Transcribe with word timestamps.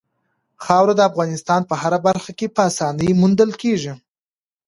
خاوره 0.63 0.93
د 0.97 1.01
افغانستان 1.09 1.61
په 1.69 1.75
هره 1.81 1.99
برخه 2.07 2.31
کې 2.39 2.47
په 2.55 2.61
اسانۍ 2.69 3.09
موندل 3.21 3.51
کېږي. 3.61 3.93